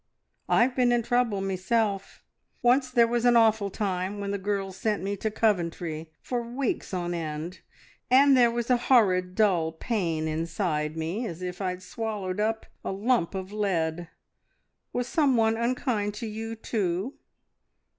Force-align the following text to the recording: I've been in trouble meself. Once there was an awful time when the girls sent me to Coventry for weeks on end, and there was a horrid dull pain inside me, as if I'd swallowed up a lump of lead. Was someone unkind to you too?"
I've 0.49 0.75
been 0.75 0.91
in 0.91 1.03
trouble 1.03 1.41
meself. 1.41 2.23
Once 2.63 2.89
there 2.89 3.05
was 3.05 3.23
an 3.23 3.37
awful 3.37 3.69
time 3.69 4.19
when 4.19 4.31
the 4.31 4.39
girls 4.39 4.75
sent 4.75 5.03
me 5.03 5.15
to 5.17 5.29
Coventry 5.29 6.11
for 6.23 6.41
weeks 6.41 6.91
on 6.91 7.13
end, 7.13 7.59
and 8.09 8.35
there 8.35 8.49
was 8.49 8.71
a 8.71 8.77
horrid 8.89 9.35
dull 9.35 9.71
pain 9.71 10.27
inside 10.27 10.97
me, 10.97 11.27
as 11.27 11.43
if 11.43 11.61
I'd 11.61 11.83
swallowed 11.83 12.39
up 12.39 12.65
a 12.83 12.91
lump 12.91 13.35
of 13.35 13.53
lead. 13.53 14.09
Was 14.91 15.05
someone 15.07 15.55
unkind 15.55 16.15
to 16.15 16.25
you 16.25 16.55
too?" 16.55 17.13